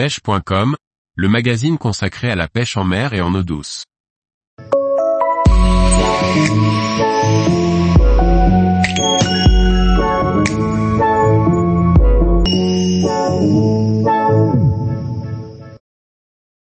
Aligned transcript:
pêche.com, 0.00 0.76
le 1.14 1.28
magazine 1.28 1.76
consacré 1.76 2.30
à 2.30 2.34
la 2.34 2.48
pêche 2.48 2.78
en 2.78 2.84
mer 2.84 3.12
et 3.12 3.20
en 3.20 3.34
eau 3.34 3.42
douce. 3.42 3.84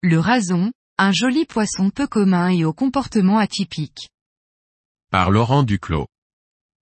Le 0.02 0.18
rason, 0.20 0.70
un 0.96 1.10
joli 1.10 1.46
poisson 1.46 1.90
peu 1.90 2.06
commun 2.06 2.50
et 2.50 2.64
au 2.64 2.72
comportement 2.72 3.38
atypique. 3.38 4.08
Par 5.10 5.32
Laurent 5.32 5.64
Duclos. 5.64 6.06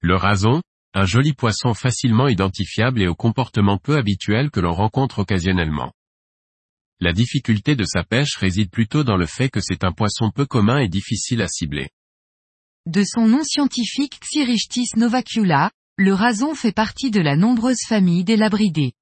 Le 0.01 0.15
rason, 0.15 0.61
un 0.93 1.05
joli 1.05 1.33
poisson 1.33 1.73
facilement 1.73 2.27
identifiable 2.27 3.01
et 3.01 3.07
au 3.07 3.15
comportement 3.15 3.79
peu 3.79 3.97
habituel 3.97 4.51
que 4.51 4.59
l'on 4.59 4.73
rencontre 4.73 5.17
occasionnellement. 5.17 5.93
La 6.99 7.13
difficulté 7.13 7.75
de 7.75 7.83
sa 7.83 8.03
pêche 8.03 8.35
réside 8.37 8.71
plutôt 8.71 9.03
dans 9.03 9.17
le 9.17 9.27
fait 9.27 9.49
que 9.49 9.59
c'est 9.61 9.83
un 9.83 9.91
poisson 9.91 10.31
peu 10.31 10.47
commun 10.47 10.79
et 10.79 10.87
difficile 10.87 11.43
à 11.43 11.47
cibler. 11.47 11.89
De 12.87 13.03
son 13.03 13.27
nom 13.27 13.43
scientifique 13.43 14.19
Xyrichtis 14.19 14.87
novacula, 14.95 15.69
le 15.97 16.15
rason 16.15 16.55
fait 16.55 16.71
partie 16.71 17.11
de 17.11 17.21
la 17.21 17.35
nombreuse 17.35 17.83
famille 17.87 18.23
des 18.23 18.35
labridés. 18.35 18.93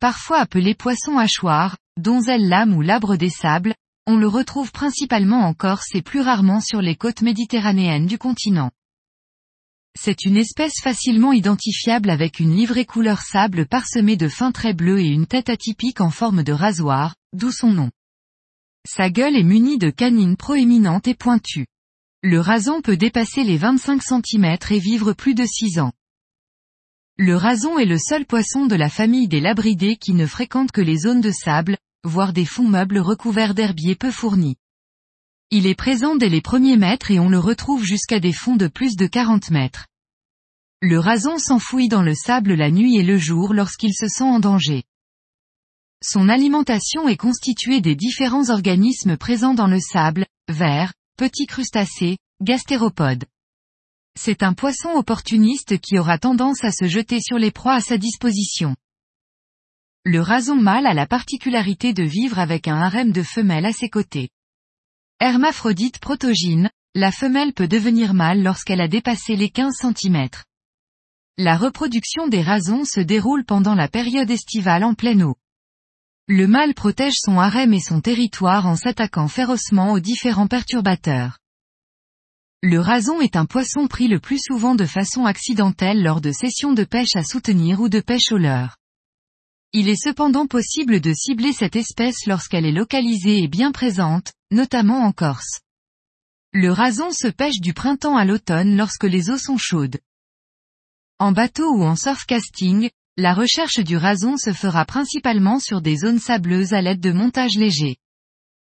Parfois 0.00 0.38
appelé 0.38 0.74
poisson 0.74 1.16
hachoir, 1.16 1.76
donzelle 1.96 2.48
lame 2.48 2.74
ou 2.74 2.82
labre 2.82 3.16
des 3.16 3.30
sables, 3.30 3.74
on 4.06 4.16
le 4.16 4.26
retrouve 4.26 4.72
principalement 4.72 5.46
en 5.46 5.54
Corse 5.54 5.94
et 5.94 6.02
plus 6.02 6.20
rarement 6.20 6.60
sur 6.60 6.82
les 6.82 6.96
côtes 6.96 7.22
méditerranéennes 7.22 8.06
du 8.06 8.18
continent. 8.18 8.72
C'est 9.98 10.24
une 10.24 10.36
espèce 10.36 10.80
facilement 10.82 11.32
identifiable 11.32 12.10
avec 12.10 12.40
une 12.40 12.54
livrée 12.54 12.84
couleur 12.84 13.20
sable 13.20 13.66
parsemée 13.66 14.16
de 14.16 14.28
fins 14.28 14.52
traits 14.52 14.76
bleus 14.76 15.00
et 15.00 15.08
une 15.08 15.26
tête 15.26 15.48
atypique 15.48 16.00
en 16.00 16.10
forme 16.10 16.42
de 16.42 16.52
rasoir, 16.52 17.14
d'où 17.32 17.52
son 17.52 17.72
nom. 17.72 17.90
Sa 18.86 19.08
gueule 19.08 19.36
est 19.36 19.44
munie 19.44 19.78
de 19.78 19.90
canines 19.90 20.36
proéminentes 20.36 21.08
et 21.08 21.14
pointues. 21.14 21.66
Le 22.22 22.40
rason 22.40 22.82
peut 22.82 22.96
dépasser 22.96 23.44
les 23.44 23.56
25 23.56 24.02
cm 24.02 24.56
et 24.70 24.78
vivre 24.78 25.12
plus 25.12 25.34
de 25.34 25.44
6 25.44 25.78
ans. 25.78 25.92
Le 27.16 27.36
rason 27.36 27.78
est 27.78 27.86
le 27.86 27.98
seul 27.98 28.26
poisson 28.26 28.66
de 28.66 28.74
la 28.74 28.88
famille 28.88 29.28
des 29.28 29.40
labridés 29.40 29.96
qui 29.96 30.12
ne 30.14 30.26
fréquente 30.26 30.72
que 30.72 30.80
les 30.80 30.98
zones 30.98 31.20
de 31.20 31.30
sable, 31.30 31.78
voire 32.02 32.32
des 32.32 32.44
fonds 32.44 32.68
meubles 32.68 32.98
recouverts 32.98 33.54
d'herbiers 33.54 33.94
peu 33.94 34.10
fournis. 34.10 34.56
Il 35.56 35.68
est 35.68 35.76
présent 35.76 36.16
dès 36.16 36.28
les 36.28 36.40
premiers 36.40 36.76
mètres 36.76 37.12
et 37.12 37.20
on 37.20 37.28
le 37.28 37.38
retrouve 37.38 37.84
jusqu'à 37.84 38.18
des 38.18 38.32
fonds 38.32 38.56
de 38.56 38.66
plus 38.66 38.96
de 38.96 39.06
40 39.06 39.52
mètres. 39.52 39.86
Le 40.82 40.98
rason 40.98 41.38
s'enfouit 41.38 41.86
dans 41.86 42.02
le 42.02 42.16
sable 42.16 42.54
la 42.54 42.72
nuit 42.72 42.96
et 42.96 43.04
le 43.04 43.18
jour 43.18 43.54
lorsqu'il 43.54 43.94
se 43.94 44.08
sent 44.08 44.24
en 44.24 44.40
danger. 44.40 44.82
Son 46.02 46.28
alimentation 46.28 47.06
est 47.06 47.16
constituée 47.16 47.80
des 47.80 47.94
différents 47.94 48.50
organismes 48.50 49.16
présents 49.16 49.54
dans 49.54 49.68
le 49.68 49.78
sable, 49.78 50.26
vers, 50.48 50.92
petits 51.16 51.46
crustacés, 51.46 52.18
gastéropodes. 52.42 53.26
C'est 54.18 54.42
un 54.42 54.54
poisson 54.54 54.88
opportuniste 54.96 55.78
qui 55.78 56.00
aura 56.00 56.18
tendance 56.18 56.64
à 56.64 56.72
se 56.72 56.88
jeter 56.88 57.20
sur 57.20 57.38
les 57.38 57.52
proies 57.52 57.74
à 57.74 57.80
sa 57.80 57.96
disposition. 57.96 58.74
Le 60.04 60.20
rason 60.20 60.56
mâle 60.56 60.88
a 60.88 60.94
la 60.94 61.06
particularité 61.06 61.92
de 61.92 62.02
vivre 62.02 62.40
avec 62.40 62.66
un 62.66 62.78
harem 62.78 63.12
de 63.12 63.22
femelles 63.22 63.66
à 63.66 63.72
ses 63.72 63.88
côtés. 63.88 64.30
Hermaphrodite 65.20 66.00
protogyne, 66.00 66.70
la 66.94 67.12
femelle 67.12 67.52
peut 67.52 67.68
devenir 67.68 68.14
mâle 68.14 68.42
lorsqu'elle 68.42 68.80
a 68.80 68.88
dépassé 68.88 69.36
les 69.36 69.48
15 69.48 69.72
cm. 69.74 70.28
La 71.38 71.56
reproduction 71.56 72.26
des 72.26 72.42
rasons 72.42 72.84
se 72.84 73.00
déroule 73.00 73.44
pendant 73.44 73.74
la 73.74 73.88
période 73.88 74.30
estivale 74.30 74.82
en 74.82 74.94
pleine 74.94 75.22
eau. 75.22 75.36
Le 76.26 76.46
mâle 76.46 76.74
protège 76.74 77.16
son 77.16 77.38
harem 77.38 77.72
et 77.72 77.80
son 77.80 78.00
territoire 78.00 78.66
en 78.66 78.76
s'attaquant 78.76 79.28
férocement 79.28 79.92
aux 79.92 80.00
différents 80.00 80.48
perturbateurs. 80.48 81.38
Le 82.62 82.80
rason 82.80 83.20
est 83.20 83.36
un 83.36 83.46
poisson 83.46 83.86
pris 83.86 84.08
le 84.08 84.18
plus 84.18 84.40
souvent 84.42 84.74
de 84.74 84.86
façon 84.86 85.26
accidentelle 85.26 86.02
lors 86.02 86.20
de 86.20 86.32
sessions 86.32 86.72
de 86.72 86.84
pêche 86.84 87.14
à 87.14 87.22
soutenir 87.22 87.80
ou 87.80 87.88
de 87.88 88.00
pêche 88.00 88.32
au 88.32 88.38
leurre. 88.38 88.78
Il 89.76 89.88
est 89.88 90.00
cependant 90.00 90.46
possible 90.46 91.00
de 91.00 91.12
cibler 91.12 91.52
cette 91.52 91.74
espèce 91.74 92.26
lorsqu'elle 92.26 92.64
est 92.64 92.70
localisée 92.70 93.42
et 93.42 93.48
bien 93.48 93.72
présente, 93.72 94.32
notamment 94.52 95.00
en 95.04 95.10
Corse. 95.10 95.62
Le 96.52 96.70
rason 96.70 97.10
se 97.10 97.26
pêche 97.26 97.58
du 97.58 97.74
printemps 97.74 98.16
à 98.16 98.24
l'automne 98.24 98.76
lorsque 98.76 99.02
les 99.02 99.30
eaux 99.30 99.36
sont 99.36 99.58
chaudes. 99.58 99.98
En 101.18 101.32
bateau 101.32 101.68
ou 101.74 101.82
en 101.82 101.96
surfcasting, 101.96 102.88
la 103.16 103.34
recherche 103.34 103.80
du 103.80 103.96
rason 103.96 104.36
se 104.36 104.52
fera 104.52 104.84
principalement 104.84 105.58
sur 105.58 105.82
des 105.82 105.96
zones 105.96 106.20
sableuses 106.20 106.72
à 106.72 106.80
l'aide 106.80 107.00
de 107.00 107.10
montages 107.10 107.56
légers. 107.56 107.96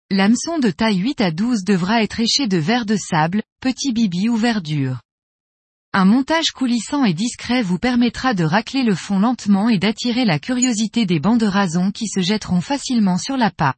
L'hameçon 0.10 0.58
de 0.58 0.72
taille 0.72 0.98
8 0.98 1.22
à 1.22 1.30
12 1.30 1.64
devra 1.64 2.02
être 2.02 2.20
éché 2.20 2.48
de 2.48 2.58
verre 2.58 2.88
de 2.88 2.96
sable, 2.96 3.44
petit 3.62 3.94
bibi 3.94 4.30
ou 4.30 4.36
verdure. 4.36 5.02
Un 6.00 6.06
montage 6.06 6.52
coulissant 6.52 7.06
et 7.06 7.16
discret 7.16 7.64
vous 7.64 7.80
permettra 7.80 8.36
de 8.36 8.44
racler 8.44 8.84
le 8.84 8.94
fond 8.94 9.18
lentement 9.18 9.68
et 9.68 9.80
d'attirer 9.80 10.26
la 10.26 10.38
curiosité 10.38 11.08
des 11.08 11.20
bancs 11.20 11.40
de 11.40 11.48
rason 11.48 11.92
qui 11.92 12.08
se 12.08 12.20
jetteront 12.20 12.62
facilement 12.62 13.18
sur 13.18 13.36
la 13.36 13.46
l'appât. 13.46 13.74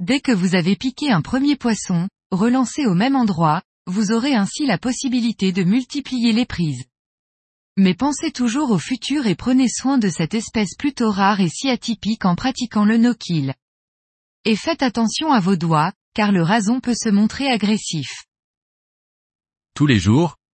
Dès 0.00 0.20
que 0.20 0.32
vous 0.32 0.54
avez 0.54 0.76
piqué 0.76 1.10
un 1.10 1.20
premier 1.20 1.56
poisson, 1.56 2.08
relancé 2.30 2.86
au 2.86 2.94
même 2.94 3.16
endroit, 3.16 3.60
vous 3.86 4.12
aurez 4.12 4.34
ainsi 4.34 4.64
la 4.64 4.78
possibilité 4.78 5.52
de 5.52 5.62
multiplier 5.62 6.32
les 6.32 6.46
prises. 6.46 6.86
Mais 7.76 7.92
pensez 7.92 8.30
toujours 8.30 8.70
au 8.70 8.78
futur 8.78 9.26
et 9.26 9.34
prenez 9.34 9.68
soin 9.68 9.98
de 9.98 10.08
cette 10.08 10.32
espèce 10.32 10.74
plutôt 10.74 11.10
rare 11.10 11.42
et 11.42 11.50
si 11.50 11.68
atypique 11.68 12.24
en 12.24 12.34
pratiquant 12.34 12.86
le 12.86 12.96
no-kill. 12.96 13.52
Et 14.46 14.56
faites 14.56 14.82
attention 14.82 15.32
à 15.34 15.40
vos 15.40 15.56
doigts, 15.56 15.92
car 16.14 16.32
le 16.32 16.42
rason 16.42 16.80
peut 16.80 16.96
se 16.98 17.10
montrer 17.10 17.48
agressif. 17.48 18.24
Tous 19.74 19.86
les 19.86 19.98
jours, 19.98 20.38